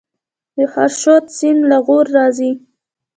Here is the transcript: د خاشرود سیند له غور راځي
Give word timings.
د 0.55 0.57
خاشرود 0.73 1.25
سیند 1.37 1.61
له 1.69 1.77
غور 1.85 2.05
راځي 2.17 2.51